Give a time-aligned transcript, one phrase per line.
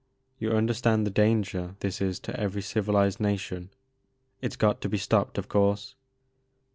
[0.39, 3.69] You understand the danger this is to every civilized nation.
[4.41, 5.93] It 's got to be stopped of course.